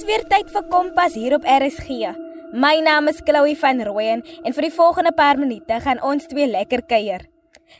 [0.00, 2.08] Dis weer tyd vir Kompas hier op RSG.
[2.56, 6.46] My naam is Chloe van Rooyen en vir die volgende paar minute gaan ons twee
[6.48, 7.26] lekker kuier.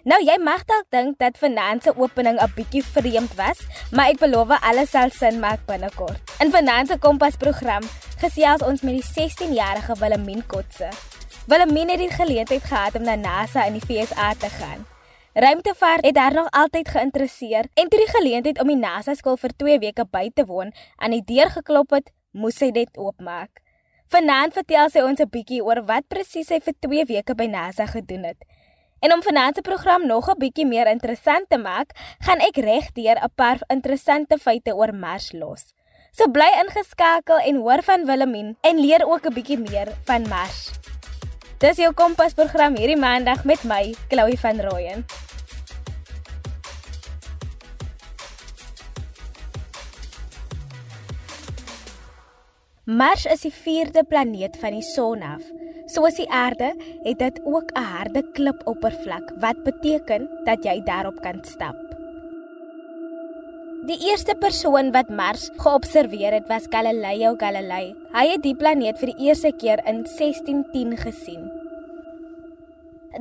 [0.05, 3.65] Nou jy mag dalk dink dat vanaand se opening 'n bietjie vreemd was,
[3.97, 6.21] maar ek beloof alles sal sin maak binnekort.
[6.45, 7.89] In vanaand se Kompas program
[8.21, 10.93] gesels ons met die 16-jarige Willemien Kotse.
[11.49, 14.85] Willemien het die geleentheid gehad om na NASA in die VSA te gaan.
[15.33, 19.53] Ruimtevaart het haar nog altyd geïnteresseer en toe die geleentheid om die NASA skool vir
[19.63, 23.63] 2 weke by te woon aan die deur geklop het, moes sy dit oopmaak.
[24.11, 27.87] Vanaand vertel sy ons 'n bietjie oor wat presies sy vir 2 weke by NASA
[27.87, 28.45] gedoen het.
[29.01, 33.17] En om vanaand se program nog 'n bietjie meer interessant te maak, gaan ek regdeur
[33.17, 35.73] 'n paar interessante feite oor Mars los.
[36.13, 40.71] So bly ingeskakel en hoor van Willemien en leer ook 'n bietjie meer van Mars.
[41.59, 45.05] Dis jou Kompas program hierdie Maandag met my, Chloe van Rooyen.
[52.91, 55.45] Mars is die vierde planeet van die son af.
[55.87, 56.73] Soos die aarde
[57.05, 61.77] het dit ook 'n harde klipoppervlak wat beteken dat jy daarop kan stap.
[63.87, 67.95] Die eerste persoon wat Mars geobserveer het was Galileo Galilei.
[68.13, 71.51] Hy het die planeet vir die eerste keer in 1610 gesien.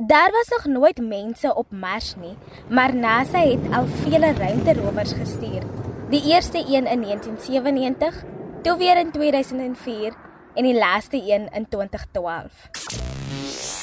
[0.06, 2.36] Daar was nog nooit mense op Mars nie,
[2.68, 5.62] maar NASA het al vele ruimterowers gestuur.
[6.10, 8.24] Die eerste een in 1997,
[8.62, 10.14] toe weer in 2004
[10.54, 12.68] en die laaste een in 2012.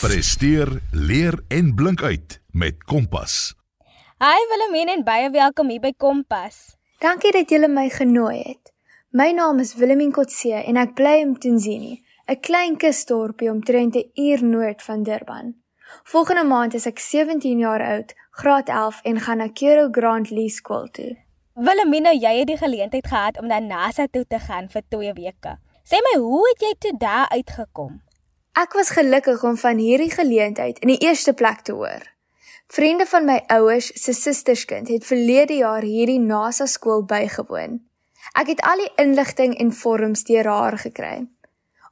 [0.02, 3.56] Presteer, leer en blink uit met Kompas.
[4.18, 6.78] Hi Willemien en baie welkom hier by Kompas.
[7.02, 8.74] Dankie dat julle my genooi het.
[9.10, 14.10] My naam is Willemien Kotse en ek bly in Tunzini, 'n klein kusdorpie omtrent 'n
[14.14, 15.56] uur noord van Durban.
[16.04, 20.50] Volgende maand is ek 17 jaar oud, graad 11 en gaan na Kero Grant Lee
[20.50, 21.27] skool toe.
[21.58, 25.56] Willemina, jy het die geleentheid gehad om na NASA toe te gaan vir 2 weke.
[25.90, 27.96] Sê my, hoe het jy toe daar uitgekom?
[28.62, 32.04] Ek was gelukkig om van hierdie geleentheid in die eerste plek te hoor.
[32.70, 37.80] Vriende van my ouers se susterskind het verlede jaar hierdie NASA skool bygewoon.
[38.38, 41.16] Ek het al die inligting en vorms deur haar gekry.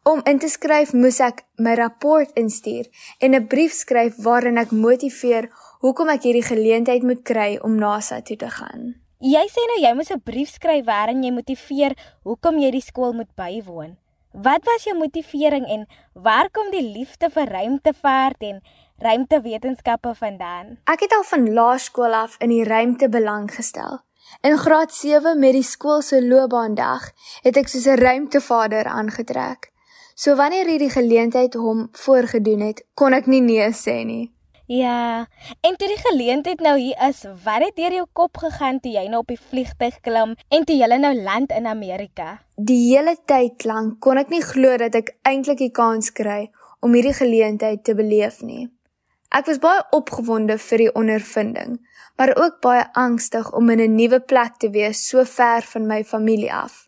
[0.06, 2.86] Om in te skryf moes ek my rapport instuur
[3.18, 5.50] en 'n brief skryf waarin ek motiveer
[5.82, 9.05] hoekom ek hierdie geleentheid moet kry om NASA toe te gaan.
[9.24, 13.14] Jy sê nou jy moes 'n brief skryf waarin jy motiveer hoekom jy die skool
[13.14, 13.96] moet bywoon.
[14.34, 18.62] Wat was jou motivering en waar kom die liefde vir ruimtevaart en
[19.00, 20.78] ruimtewetenskappe vandaan?
[20.84, 24.03] Ek het al van laerskool af in die ruimte belang gestel.
[24.42, 27.12] In graad 7 met die skool se loopbaandag
[27.44, 29.72] het ek soos 'n ruimtevader aangetrek.
[30.16, 34.34] So wanneer hierdie geleentheid hom voorgedoen het, kon ek nie nee sê nie.
[34.68, 35.28] Ja,
[35.62, 39.03] en toe die geleentheid nou hier is, wat het deur jou kop gegaan toe jy
[39.12, 42.40] nou op die vliegtuig klim en toe jy nou land in Amerika?
[42.58, 46.50] Die hele tyd lank kon ek nie glo dat ek eintlik die kans kry
[46.81, 48.66] om hierdie geleentheid te beleef nie.
[49.30, 51.78] Ek was baie opgewonde vir die ondervinding,
[52.18, 56.03] maar ook baie angstig om in 'n nuwe plek te wees so ver van my
[56.03, 56.88] familie af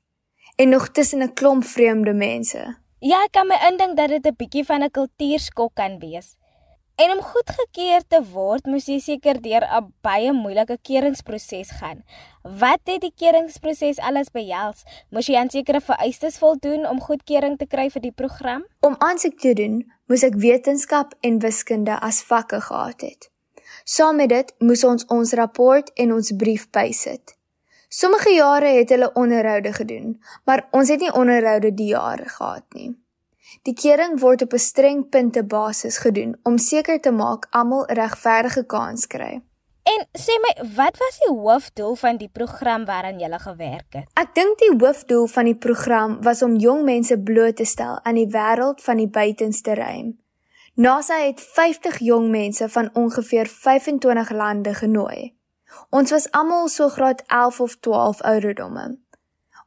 [0.57, 2.77] en nog tussen 'n klomp vreemde mense.
[2.99, 6.36] Ja, ek kan my indink dat dit 'n bietjie van 'n kultuurskok kan wees.
[6.97, 12.01] En om goedgekeur te word, moes jy seker deur 'n baie moeilike keuringsproses gaan.
[12.41, 14.81] Wat het die keuringsproses alles behels?
[15.09, 18.65] Moes jy aan sekere vereistes voldoen om goedkeuring te kry vir die program?
[18.81, 23.29] Om aansoek te doen, moes ek wetenskap en wiskunde as vakke gehad het.
[23.83, 27.38] Saam met dit moes ons ons rapport en ons brief bysit.
[27.89, 32.97] Sommige jare het hulle onderhoude gedoen, maar ons het nie onderhoude die jare gehad nie.
[33.63, 38.65] Die kering word op 'n streng punte basis gedoen om seker te maak almal regverdige
[38.65, 39.42] kans kry.
[39.88, 44.07] En sê my, wat was die hoofdoel van die program waaraan jy gewerk het?
[44.13, 48.15] Ek dink die hoofdoel van die program was om jong mense bloot te stel aan
[48.15, 50.18] die wêreld van die buitenste ruim.
[50.75, 55.33] NASA het 50 jong mense van ongeveer 25 lande genooi.
[55.89, 58.98] Ons was almal so graad 11 of 12 ouderdomme.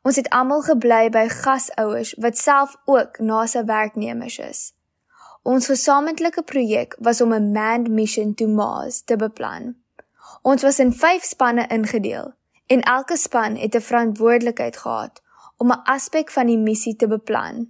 [0.02, 4.60] Ons het almal gebly by gasouers wat self ook NASA werknemers is.
[5.42, 9.76] Ons gesamentlike projek was om 'n manned mission to Mars te beplan.
[10.42, 12.32] Ons was in 5 spanne ingedeel
[12.66, 15.22] en elke span het 'n verantwoordelikheid gehad
[15.56, 17.68] om 'n aspek van die missie te beplan.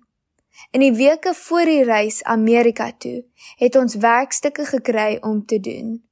[0.71, 3.25] In die weke voor die reis Amerika toe,
[3.57, 6.10] het ons werkstukke gekry om te doen.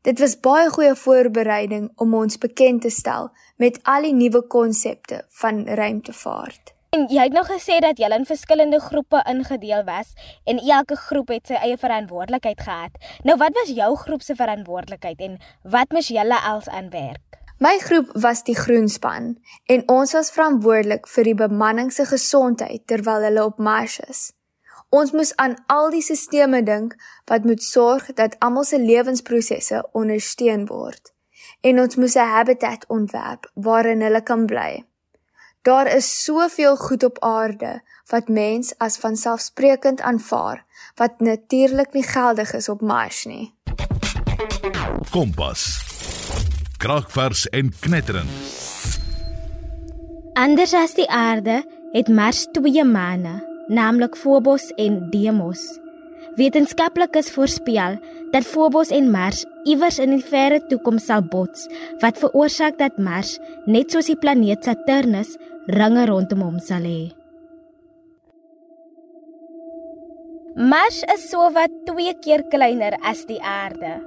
[0.00, 3.26] Dit was baie goeie voorbereiding om ons bekend te stel
[3.60, 6.72] met al die nuwe konsepte van ruimtevaart.
[6.96, 10.14] En jy het nog gesê dat julle in verskillende groepe ingedeel was
[10.44, 12.96] en elke groep het sy eie verantwoordelikheid gehad.
[13.28, 15.36] Nou wat was jou groep se verantwoordelikheid en
[15.76, 17.36] wat moes julle als aan werk?
[17.60, 19.34] My groep was die groenspan
[19.68, 24.30] en ons was verantwoordelik vir die bemanning se gesondheid terwyl hulle op Mars is.
[24.90, 26.96] Ons moes aan al die sisteme dink
[27.30, 31.12] wat moet sorg dat almal se lewensprosesse ondersteun word
[31.62, 34.84] en ons moes 'n habitat ontwerp waarin hulle kan bly.
[35.62, 40.64] Daar is soveel goed op aarde wat mens as vanselfsprekend aanvaar
[40.94, 43.54] wat natuurlik nie geldig is op Mars nie.
[45.10, 45.62] Kompas.
[46.76, 48.30] Kragvers en knetterend.
[50.32, 55.62] Anders as die aarde het Mars twee maan, naamlik Phobos en Deimos.
[56.34, 57.98] Wetenskaplikes voorspel
[58.32, 61.68] dat Phobos en Mars iewers in die verre toekoms sal bots,
[62.02, 63.36] wat veroorsaak dat Mars,
[63.70, 65.36] net soos die planeet Saturnus,
[65.70, 67.10] ringe rondom hom sal hê.
[70.58, 74.00] Mars is sowat 2 keer kleiner as die aarde.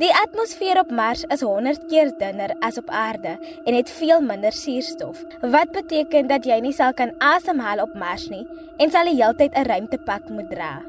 [0.00, 3.34] Die atmosfeer op Mars is 100 keer dunner as op aarde
[3.64, 8.28] en het veel minder suurstof, wat beteken dat jy nie sal kan asemhaal op Mars
[8.32, 8.46] nie
[8.80, 10.80] en sal die hele tyd 'n ruimtepak moet dra.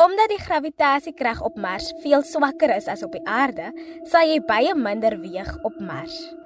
[0.00, 3.72] Omdat die gravitasiekrag op Mars veel swakker is as op die aarde,
[4.04, 6.39] sal jy baie minder weeg op Mars.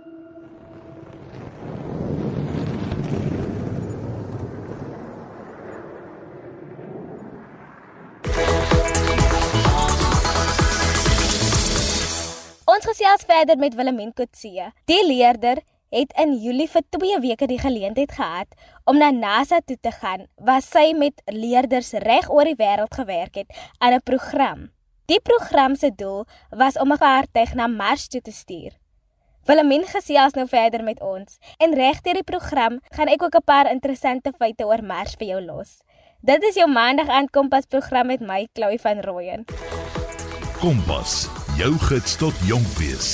[12.75, 14.65] Ons gesels verder met Willemien Kotse.
[14.91, 15.61] Die leerder
[15.95, 18.57] het in Julie vir 2 weke die geleentheid gehad
[18.91, 23.39] om na NASA toe te gaan waar sy met leerders reg oor die wêreld gewerk
[23.39, 24.73] het aan 'n program.
[25.07, 28.73] Die program se doel was om 'n vaartuig na Mars toe te stuur.
[29.45, 33.45] Willemien gesels nou verder met ons en reg deur die program gaan ek ook 'n
[33.45, 35.83] paar interessante feite oor Mars vir jou los.
[36.21, 39.45] Dit is jou maandag aan Kompas program met my Chloe van Rooyen.
[40.61, 43.09] Kompas, jou gids tot jonk wees.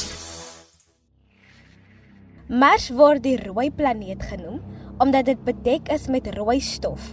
[2.49, 4.63] Mars word die rooi planeet genoem
[5.01, 7.13] omdat dit bedek is met rooi stof.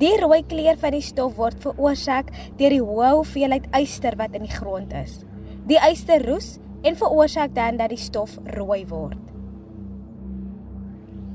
[0.00, 2.28] Die rooi kleur van die stof word veroorsaak
[2.60, 5.22] deur die hoë hoeveelheid yster wat in die grond is.
[5.68, 9.20] Die yster roes en veroorsaak dan dat die stof rooi word.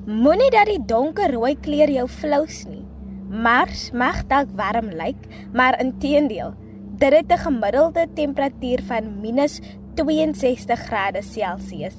[0.05, 2.85] Moenie dat die donker rooi kleur jou flous nie.
[3.33, 5.17] Mars mag dalk warm lyk,
[5.57, 6.53] maar inteendeel,
[6.95, 11.93] Dit het 'n gemiddelde temperatuur van -62 grade Celsius.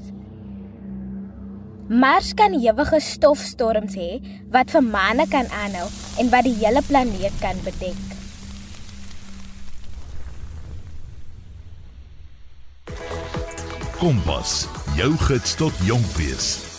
[1.89, 4.21] Mars kan ewige stofstorms hê
[4.51, 5.89] wat vir maande kan aanhou
[6.19, 8.03] en wat die hele planeet kan bedek.
[13.99, 16.74] Kompas, jou gids tot jonk wees.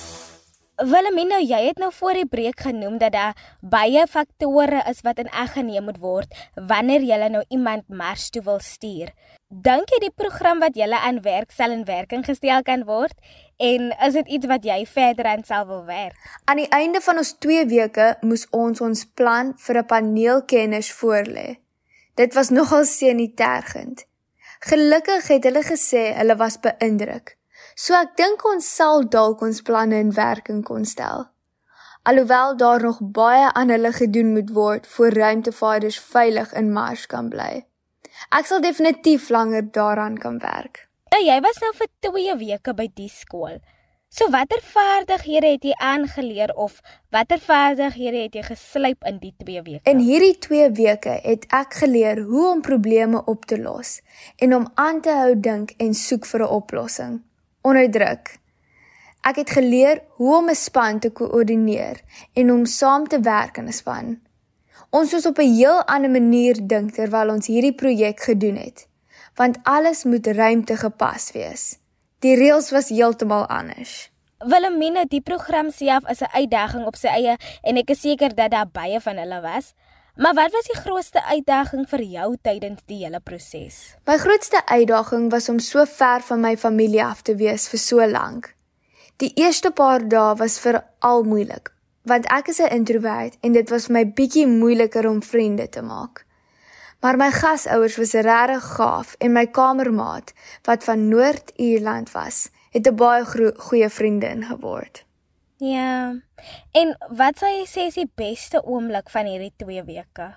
[0.76, 5.30] Wilhelmina, jy het nou voor die breek genoem dat daar baie faktore is wat in
[5.32, 6.34] ag geneem moet word
[6.68, 9.14] wanneer jy nou iemand Mars toe wil stuur.
[9.48, 13.16] Dink jy die program wat jy aan werk sal in werking gestel kan word
[13.56, 16.20] en is dit iets wat jy verder aan sal wil werk?
[16.44, 20.92] Aan die einde van ons 2 weke moes ons ons plan vir 'n paneel kenners
[20.92, 21.56] voorlê.
[22.16, 24.04] Dit was nogal senitergend.
[24.60, 27.38] Gelukkig het hulle gesê hulle was beïndruk.
[27.76, 31.26] So ek dink ons sal dalk ons planne in werking kon stel.
[32.08, 37.28] Alhoewel daar nog baie aan hulle gedoen moet word voor ruimtevaarders veilig in Mars kan
[37.34, 37.66] bly.
[38.32, 40.86] Ek sal definitief langer daaraan kan werk.
[41.12, 43.60] Nou jy was nou vir 2 weke by die skool.
[44.08, 46.80] So watter vaardighede het jy aangeleer of
[47.12, 49.84] watter vaardighede het jy geslyp in die 2 weke?
[49.84, 53.98] In hierdie 2 weke het ek geleer hoe om probleme op te los
[54.40, 57.24] en om aan te hou dink en soek vir 'n oplossing
[57.66, 58.36] onder druk.
[59.26, 62.02] Ek het geleer hoe om 'n span te koördineer
[62.34, 64.20] en om saam te werk in 'n span.
[64.90, 68.88] Ons moes op 'n heel ander manier dink terwyl ons hierdie projek gedoen het,
[69.36, 71.80] want alles moet ruimte gepas wees.
[72.20, 74.12] Die reëls was heeltemal anders.
[74.40, 78.52] Wilhelmina, die program self is 'n uitdaging op sy eie en ek is seker dat
[78.52, 79.74] daar baie van hulle was.
[80.16, 83.96] Maar wat was die grootste uitdaging vir jou tydens die hele proses?
[84.08, 88.06] My grootste uitdaging was om so ver van my familie af te wees vir so
[88.08, 88.54] lank.
[89.20, 91.74] Die eerste paar dae was veral moeilik,
[92.08, 96.26] want ek is 'n introvert en dit was my bietjie moeiliker om vriende te maak.
[97.02, 102.96] Maar my gasouers was regtig gaaf en my kamermaat wat van Noord-Ierland was, het 'n
[102.96, 105.06] baie goeie vriendin geword.
[105.58, 106.16] Ja.
[106.72, 110.34] En wat sou jy sê is die beste oomblik van hierdie 2 weke?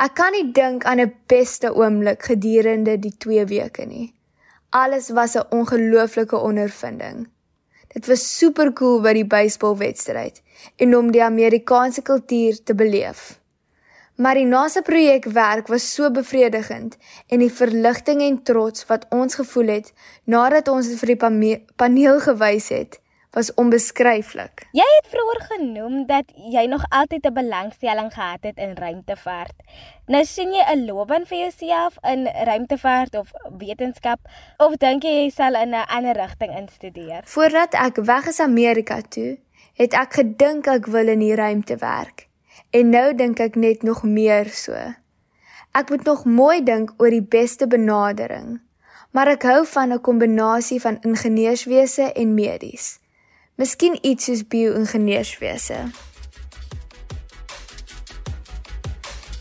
[0.00, 4.14] Ek kan nie dink aan 'n beste oomblik gedurende die 2 weke nie.
[4.70, 7.28] Alles was 'n ongelooflike ondervinding.
[7.88, 10.42] Dit was super cool by die baseballwedstryd
[10.76, 13.40] en om die Amerikaanse kultuur te beleef.
[14.14, 19.66] Maar die NASA projekwerk was so bevredigend en die verligting en trots wat ons gevoel
[19.66, 19.92] het
[20.24, 22.99] nadat ons dit vir die paneel gewys het,
[23.30, 24.66] was onbeskryflik.
[24.74, 29.54] Jy het vroeër genoem dat jy nog altyd 'n belangstelling gehad het in ruimtevaart.
[30.06, 34.18] Nou sien jy 'n loopbaan vir jouself in ruimtevaart of wetenskap
[34.56, 37.20] of dink jy jy sal in 'n ander rigting instudeer?
[37.24, 39.38] Voordat ek weg is Amerika toe,
[39.74, 42.28] het ek gedink ek wil in die ruimte werk.
[42.70, 44.74] En nou dink ek net nog meer so.
[45.72, 48.60] Ek moet nog mooi dink oor die beste benadering.
[49.10, 52.99] Maar ek hou van 'n kombinasie van ingenieurswese en medies.
[53.60, 55.74] Miskien iets soos bio-ingenieurswese.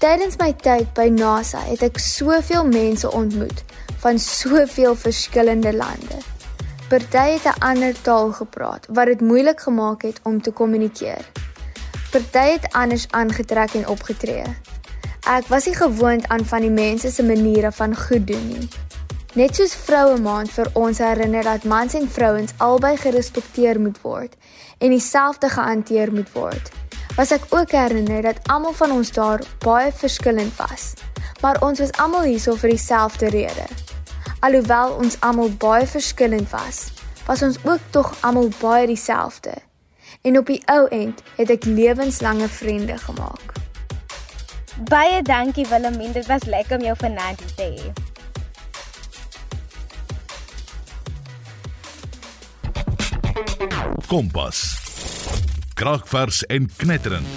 [0.02, 3.62] Tydens my tyd by NASA het ek soveel mense ontmoet
[4.04, 6.20] van soveel verskillende lande.
[6.92, 11.24] Party het 'n ander taal gepraat wat dit moeilik gemaak het om te kommunikeer.
[12.12, 14.44] Party het anders aangetrek en opgetree.
[15.24, 18.68] Ek was nie gewoond aan van die mense se maniere van goed doen nie.
[19.38, 24.33] Net soos vroue maand vir ons herinner dat mans en vrouens albei gerespekteer moet word
[24.81, 26.71] en dieselfde gehanteer moet word.
[27.13, 30.95] Was ek ook herinner dat almal van ons daar baie verskillend was,
[31.45, 33.69] maar ons was almal hier so vir dieselfde rede.
[34.41, 36.88] Alhoewel ons almal baie verskillend was,
[37.29, 39.53] was ons ook tog almal baie dieselfde.
[40.25, 43.59] En op die ou end het ek lewenslange vriende gemaak.
[44.89, 48.09] Baie dankie Willemien, dit was lekker om jou vanaand te hê.
[54.08, 54.60] Kompas.
[55.75, 57.28] Kragvers en knetterend.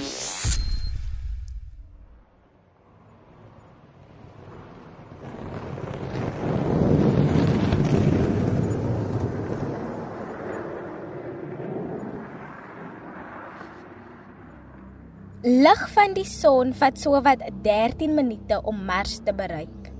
[15.42, 19.90] Lig van die son vat sowat 13 minute om Mars te bereik.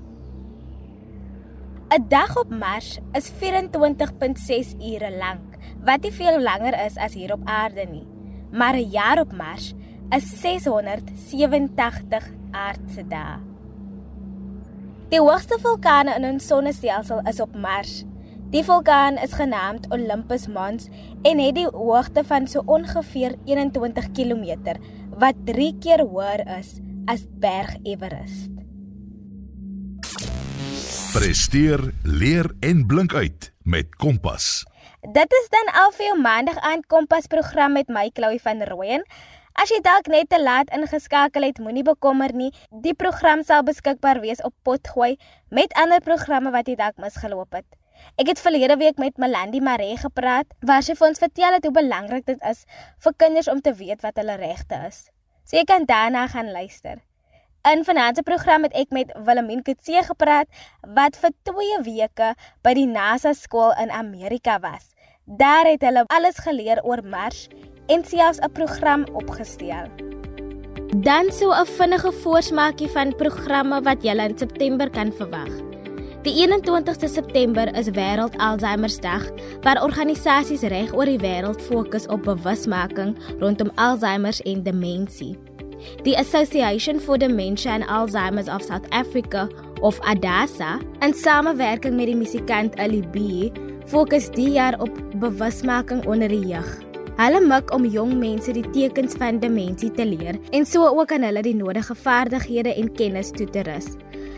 [1.91, 5.52] 'n Dag op Mars is 24.6 ure lank
[5.83, 8.07] wat nie veel langer is as hier op aarde nie.
[8.51, 9.73] Maar 'n jaar op Mars
[10.09, 13.37] is 687 aardse dae.
[15.09, 18.03] Die hoogste vulkaan in ons sonnestelsel is op Mars.
[18.53, 20.87] Die vulkaan is genaamd Olympus Mons
[21.21, 24.77] en het die hoogte van so ongeveer 21 km
[25.17, 28.49] wat 3 keer hoër is as Berg Everest.
[31.13, 34.63] Presteer, leer en blink uit met Kompas.
[35.03, 39.03] Dit is dan al vir jou maandag aand Kompas program met my Chloe van Rooyen.
[39.59, 42.53] As jy dalk net te laat ingeskakel het, moenie bekommer nie.
[42.71, 45.17] Die program sal beskikbaar wees op Potgooi
[45.51, 47.67] met ander programme wat jy dalk misgeloop het.
[48.15, 51.75] Ek het verlede week met Melandi Maree gepraat waar sy vir ons vertel het hoe
[51.75, 52.63] belangrik dit is
[53.03, 55.09] vir kinders om te weet wat hulle regte is.
[55.43, 57.03] So jy kan daarna gaan luister.
[57.63, 60.47] In vanaand se program het ek met Willemien Kutse gepraat
[60.95, 62.33] wat vir 2 weke
[62.63, 64.92] by die NASA skool in Amerika was.
[65.25, 67.47] Daar het hulle alles geleer oor Mars
[67.87, 69.87] en selfs 'n program opgestel.
[70.97, 75.49] Dan so 'n vinnige voorsmaakie van programme wat jy in September kan verwag.
[76.21, 83.17] Die 21ste September is Wêreld Alzheimersdag, waar organisasies reg oor die wêreld fokus op bewusmaking
[83.39, 85.37] rondom Alzheimer en demensie.
[86.03, 89.47] Die Association for Dementia and Alzheimer's of South Africa
[89.81, 93.17] of ADASA, in samewerking met die musikant Ali B,
[93.91, 96.69] fokus die jaar op bewusmaking onder die jeug.
[97.17, 101.25] Hulle mik om jong mense die tekens van demensie te leer en so ook aan
[101.27, 103.91] hulle die nodige vaardighede en kennis toe te rus.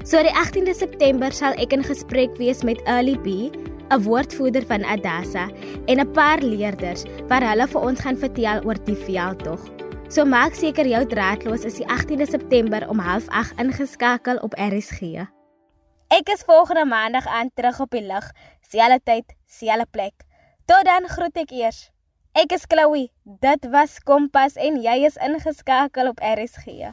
[0.04, 3.50] So die 18de September sal ek in gesprek wees met Ali B,
[3.90, 5.48] 'n woordvoerder van ADASA
[5.88, 9.62] en 'n paar leerders wat hulle vir ons gaan vertel oor die veldtog.
[10.10, 15.26] So maak seker jou draadloos is die 18de September om 08:30 ingeskakel op RSG.
[16.14, 18.06] Ek is volgende maandag aan terug op die
[18.66, 20.14] lug, selfde tyd, selfde plek.
[20.66, 21.92] Tot dan groet ek eers.
[22.34, 23.12] Ek is Chloe.
[23.24, 26.92] Dit was Kompas en jy is ingeskakel op RSG.